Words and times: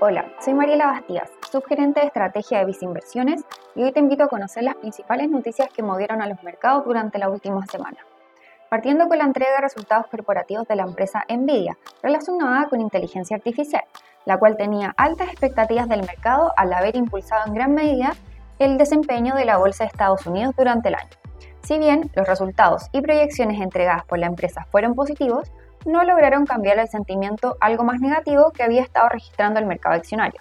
Hola, 0.00 0.26
soy 0.38 0.54
Mariela 0.54 0.86
Bastías, 0.86 1.28
subgerente 1.50 1.98
de 1.98 2.06
estrategia 2.06 2.60
de 2.60 2.66
Visinversiones 2.66 3.44
y 3.74 3.82
hoy 3.82 3.90
te 3.90 3.98
invito 3.98 4.22
a 4.22 4.28
conocer 4.28 4.62
las 4.62 4.76
principales 4.76 5.28
noticias 5.28 5.70
que 5.74 5.82
movieron 5.82 6.22
a 6.22 6.28
los 6.28 6.40
mercados 6.44 6.84
durante 6.84 7.18
la 7.18 7.28
última 7.28 7.66
semana. 7.66 7.98
Partiendo 8.70 9.08
con 9.08 9.18
la 9.18 9.24
entrega 9.24 9.56
de 9.56 9.62
resultados 9.62 10.06
corporativos 10.06 10.68
de 10.68 10.76
la 10.76 10.84
empresa 10.84 11.24
Nvidia, 11.28 11.76
relacionada 12.00 12.68
con 12.68 12.80
inteligencia 12.80 13.38
artificial, 13.38 13.82
la 14.24 14.38
cual 14.38 14.56
tenía 14.56 14.94
altas 14.96 15.30
expectativas 15.30 15.88
del 15.88 16.06
mercado 16.06 16.52
al 16.56 16.72
haber 16.72 16.94
impulsado 16.94 17.48
en 17.48 17.54
gran 17.54 17.74
medida 17.74 18.14
el 18.60 18.78
desempeño 18.78 19.34
de 19.34 19.46
la 19.46 19.56
Bolsa 19.56 19.82
de 19.82 19.88
Estados 19.88 20.24
Unidos 20.28 20.54
durante 20.56 20.90
el 20.90 20.94
año. 20.94 21.10
Si 21.64 21.76
bien 21.76 22.08
los 22.14 22.28
resultados 22.28 22.86
y 22.92 23.00
proyecciones 23.00 23.60
entregadas 23.60 24.04
por 24.04 24.20
la 24.20 24.26
empresa 24.26 24.64
fueron 24.70 24.94
positivos, 24.94 25.50
no 25.86 26.04
lograron 26.04 26.46
cambiar 26.46 26.78
el 26.78 26.88
sentimiento 26.88 27.56
algo 27.60 27.84
más 27.84 28.00
negativo 28.00 28.50
que 28.50 28.62
había 28.62 28.82
estado 28.82 29.08
registrando 29.08 29.60
el 29.60 29.66
mercado 29.66 29.94
accionario. 29.94 30.40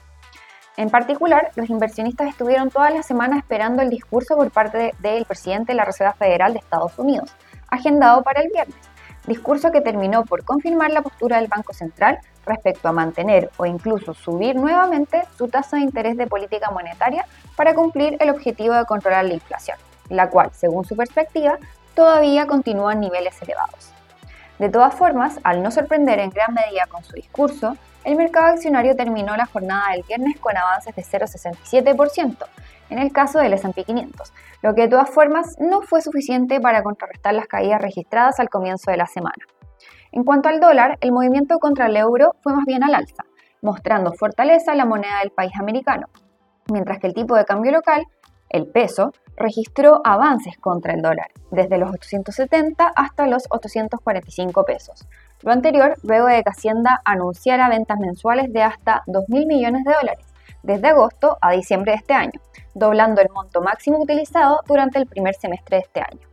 En 0.77 0.91
particular, 0.91 1.49
los 1.55 1.69
inversionistas 1.71 2.29
estuvieron 2.29 2.69
toda 2.69 2.91
la 2.91 3.01
semana 3.01 3.37
esperando 3.39 3.81
el 3.81 3.89
discurso 3.89 4.35
por 4.35 4.51
parte 4.51 4.93
del 4.99 5.25
presidente 5.25 5.71
de 5.71 5.77
la 5.77 5.85
Reserva 5.85 6.13
Federal 6.13 6.53
de 6.53 6.59
Estados 6.59 6.99
Unidos, 6.99 7.35
agendado 7.69 8.21
para 8.21 8.41
el 8.41 8.51
viernes, 8.51 8.77
discurso 9.25 9.71
que 9.71 9.81
terminó 9.81 10.23
por 10.23 10.43
confirmar 10.43 10.91
la 10.91 11.01
postura 11.01 11.37
del 11.37 11.47
Banco 11.47 11.73
Central 11.73 12.19
respecto 12.45 12.87
a 12.87 12.91
mantener 12.91 13.49
o 13.57 13.65
incluso 13.65 14.13
subir 14.13 14.55
nuevamente 14.55 15.23
su 15.35 15.47
tasa 15.47 15.77
de 15.77 15.83
interés 15.83 16.15
de 16.15 16.27
política 16.27 16.69
monetaria 16.69 17.25
para 17.55 17.73
cumplir 17.73 18.15
el 18.19 18.29
objetivo 18.29 18.75
de 18.75 18.85
controlar 18.85 19.25
la 19.25 19.33
inflación, 19.33 19.77
la 20.09 20.29
cual, 20.29 20.51
según 20.53 20.85
su 20.85 20.95
perspectiva, 20.95 21.57
todavía 21.95 22.45
continúa 22.45 22.93
en 22.93 22.99
niveles 22.99 23.41
elevados. 23.41 23.96
De 24.59 24.69
todas 24.69 24.93
formas, 24.95 25.39
al 25.43 25.61
no 25.61 25.71
sorprender 25.71 26.19
en 26.19 26.31
gran 26.31 26.53
medida 26.53 26.85
con 26.89 27.03
su 27.03 27.13
discurso, 27.13 27.77
el 28.03 28.15
mercado 28.15 28.47
accionario 28.47 28.95
terminó 28.95 29.35
la 29.35 29.45
jornada 29.45 29.91
del 29.91 30.03
viernes 30.03 30.39
con 30.39 30.57
avances 30.57 30.95
de 30.95 31.03
0,67% 31.03 32.47
en 32.89 32.99
el 32.99 33.11
caso 33.11 33.39
del 33.39 33.53
S&P 33.53 33.83
500, 33.83 34.33
lo 34.61 34.73
que 34.73 34.83
de 34.83 34.87
todas 34.87 35.09
formas 35.09 35.57
no 35.59 35.81
fue 35.81 36.01
suficiente 36.01 36.59
para 36.59 36.83
contrarrestar 36.83 37.33
las 37.33 37.47
caídas 37.47 37.81
registradas 37.81 38.39
al 38.39 38.49
comienzo 38.49 38.91
de 38.91 38.97
la 38.97 39.07
semana. 39.07 39.35
En 40.11 40.23
cuanto 40.23 40.49
al 40.49 40.59
dólar, 40.59 40.97
el 41.01 41.11
movimiento 41.11 41.59
contra 41.59 41.87
el 41.87 41.97
euro 41.97 42.35
fue 42.41 42.53
más 42.53 42.65
bien 42.65 42.83
al 42.83 42.95
alza, 42.95 43.25
mostrando 43.61 44.13
fortaleza 44.13 44.73
la 44.75 44.85
moneda 44.85 45.19
del 45.19 45.31
país 45.31 45.51
americano, 45.59 46.07
mientras 46.71 46.99
que 46.99 47.07
el 47.07 47.13
tipo 47.13 47.35
de 47.35 47.45
cambio 47.45 47.71
local, 47.71 48.05
el 48.49 48.67
peso, 48.67 49.13
registró 49.35 50.01
avances 50.03 50.57
contra 50.57 50.93
el 50.93 51.01
dólar, 51.01 51.27
desde 51.51 51.77
los 51.77 51.91
870 51.91 52.91
hasta 52.95 53.27
los 53.27 53.45
845 53.49 54.63
pesos. 54.65 55.07
Lo 55.41 55.51
anterior 55.51 55.95
luego 56.03 56.27
de 56.27 56.43
que 56.43 56.49
Hacienda 56.49 57.01
anunciara 57.05 57.69
ventas 57.69 57.99
mensuales 57.99 58.51
de 58.51 58.63
hasta 58.63 59.03
2.000 59.05 59.47
millones 59.47 59.83
de 59.83 59.93
dólares, 59.93 60.25
desde 60.63 60.87
agosto 60.87 61.37
a 61.41 61.51
diciembre 61.51 61.91
de 61.91 61.97
este 61.97 62.13
año, 62.13 62.41
doblando 62.73 63.21
el 63.21 63.29
monto 63.29 63.61
máximo 63.61 63.99
utilizado 63.99 64.61
durante 64.67 64.97
el 64.97 65.05
primer 65.05 65.35
semestre 65.35 65.77
de 65.77 65.83
este 65.83 66.01
año. 66.01 66.27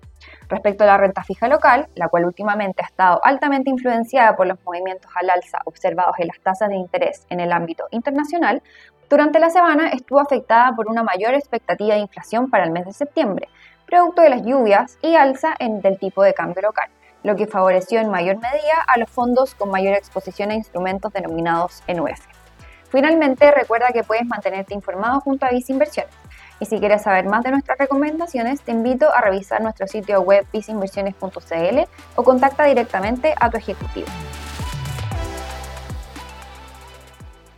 Respecto 0.49 0.85
a 0.85 0.87
la 0.87 0.97
renta 0.97 1.25
fija 1.25 1.49
local, 1.49 1.89
la 1.95 2.09
cual 2.09 2.27
últimamente 2.27 2.83
ha 2.83 2.87
estado 2.87 3.21
altamente 3.25 3.71
influenciada 3.71 4.37
por 4.37 4.47
los 4.47 4.59
movimientos 4.65 5.11
al 5.15 5.31
alza 5.31 5.59
observados 5.65 6.17
en 6.19 6.29
las 6.29 6.41
tasas 6.41 6.69
de 6.69 6.77
interés 6.77 7.27
en 7.31 7.41
el 7.41 7.53
ámbito 7.53 7.85
internacional, 7.91 8.63
durante 9.09 9.39
la 9.39 9.51
semana 9.51 9.89
estuvo 9.89 10.21
afectada 10.21 10.73
por 10.75 10.89
una 10.89 11.03
mayor 11.03 11.35
expectativa 11.35 11.95
de 11.95 12.01
inflación 12.01 12.51
para 12.51 12.65
el 12.65 12.71
mes 12.71 12.87
de 12.87 12.93
septiembre, 12.93 13.49
producto 13.87 14.23
de 14.23 14.31
las 14.31 14.43
lluvias 14.43 14.99
y 15.03 15.15
alza 15.15 15.55
en 15.59 15.81
del 15.81 15.99
tipo 15.99 16.23
de 16.23 16.35
cambio 16.35 16.63
local, 16.63 16.89
lo 17.23 17.37
que 17.37 17.47
favoreció 17.47 18.01
en 18.01 18.11
mayor 18.11 18.37
medida 18.37 18.83
a 18.87 18.99
los 18.99 19.11
fondos 19.11 19.55
con 19.55 19.71
mayor 19.71 19.95
exposición 19.95 20.51
a 20.51 20.55
instrumentos 20.55 21.13
denominados 21.13 21.83
NUF. 21.87 22.27
Finalmente, 22.89 23.51
recuerda 23.51 23.93
que 23.93 24.05
puedes 24.05 24.25
mantenerte 24.27 24.73
informado 24.73 25.21
junto 25.21 25.47
a 25.47 25.51
Visinversiones. 25.51 26.15
Y 26.65 26.67
si 26.67 26.79
quieres 26.79 27.03
saber 27.03 27.27
más 27.27 27.45
de 27.45 27.51
nuestras 27.51 27.77
recomendaciones, 27.77 28.63
te 28.63 28.73
invito 28.73 29.13
a 29.13 29.21
revisar 29.21 29.61
nuestro 29.61 29.87
sitio 29.87 30.23
web 30.23 30.47
visinversiones.cl 30.51 31.81
o 32.17 32.25
contacta 32.25 32.65
directamente 32.65 33.35
a 33.39 33.51
tu 33.51 33.59
ejecutivo. 33.59 34.07